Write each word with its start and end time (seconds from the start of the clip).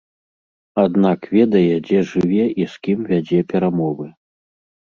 Аднак 0.83 1.27
ведае, 1.35 1.75
дзе 1.89 1.99
жыве 2.13 2.45
і 2.65 2.67
з 2.77 2.83
кім 2.89 2.99
вядзе 3.13 3.39
перамовы. 3.53 4.07